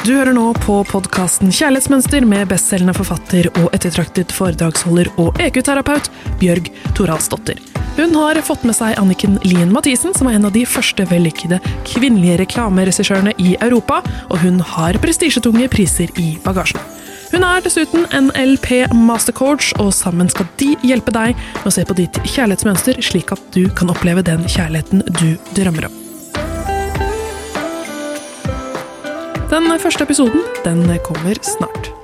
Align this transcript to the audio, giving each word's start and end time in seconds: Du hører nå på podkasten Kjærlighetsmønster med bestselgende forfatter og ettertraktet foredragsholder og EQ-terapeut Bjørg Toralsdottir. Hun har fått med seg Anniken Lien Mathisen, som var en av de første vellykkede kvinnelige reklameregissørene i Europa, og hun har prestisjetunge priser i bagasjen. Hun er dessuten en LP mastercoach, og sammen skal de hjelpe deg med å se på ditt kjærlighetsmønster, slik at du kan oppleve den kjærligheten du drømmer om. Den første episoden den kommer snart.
Du 0.00 0.14
hører 0.14 0.32
nå 0.32 0.46
på 0.64 0.78
podkasten 0.88 1.50
Kjærlighetsmønster 1.52 2.24
med 2.24 2.48
bestselgende 2.48 2.94
forfatter 2.96 3.50
og 3.60 3.66
ettertraktet 3.76 4.32
foredragsholder 4.32 5.10
og 5.20 5.36
EQ-terapeut 5.44 6.08
Bjørg 6.40 6.70
Toralsdottir. 6.96 7.60
Hun 7.98 8.16
har 8.16 8.40
fått 8.46 8.64
med 8.64 8.78
seg 8.78 8.96
Anniken 8.96 9.36
Lien 9.44 9.68
Mathisen, 9.74 10.16
som 10.16 10.30
var 10.30 10.38
en 10.38 10.48
av 10.48 10.56
de 10.56 10.64
første 10.64 11.04
vellykkede 11.10 11.60
kvinnelige 11.84 12.38
reklameregissørene 12.46 13.36
i 13.44 13.52
Europa, 13.60 14.00
og 14.32 14.40
hun 14.40 14.64
har 14.72 14.96
prestisjetunge 15.04 15.68
priser 15.68 16.08
i 16.16 16.30
bagasjen. 16.46 16.80
Hun 17.34 17.44
er 17.44 17.60
dessuten 17.60 18.08
en 18.16 18.32
LP 18.32 18.86
mastercoach, 18.96 19.74
og 19.84 19.92
sammen 19.92 20.32
skal 20.32 20.48
de 20.62 20.72
hjelpe 20.80 21.12
deg 21.12 21.36
med 21.36 21.68
å 21.68 21.76
se 21.76 21.84
på 21.84 22.00
ditt 22.00 22.24
kjærlighetsmønster, 22.24 23.04
slik 23.04 23.36
at 23.36 23.50
du 23.52 23.66
kan 23.76 23.92
oppleve 23.92 24.24
den 24.24 24.48
kjærligheten 24.48 25.04
du 25.20 25.34
drømmer 25.52 25.92
om. 25.92 25.99
Den 29.50 29.80
første 29.80 30.04
episoden 30.04 30.40
den 30.64 30.98
kommer 31.04 31.34
snart. 31.42 31.99